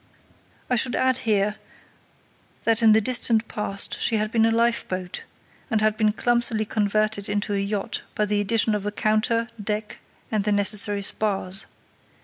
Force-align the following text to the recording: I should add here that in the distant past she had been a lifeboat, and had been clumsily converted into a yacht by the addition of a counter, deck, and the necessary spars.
I 0.67 0.75
should 0.77 0.95
add 0.95 1.19
here 1.29 1.57
that 2.63 2.81
in 2.81 2.93
the 2.93 3.01
distant 3.01 3.47
past 3.47 4.01
she 4.01 4.15
had 4.15 4.31
been 4.31 4.47
a 4.47 4.51
lifeboat, 4.51 5.23
and 5.69 5.79
had 5.79 5.95
been 5.95 6.11
clumsily 6.11 6.65
converted 6.65 7.29
into 7.29 7.53
a 7.53 7.59
yacht 7.59 8.01
by 8.15 8.25
the 8.25 8.41
addition 8.41 8.73
of 8.73 8.87
a 8.87 8.91
counter, 8.91 9.47
deck, 9.63 9.99
and 10.31 10.43
the 10.43 10.51
necessary 10.51 11.03
spars. 11.03 11.67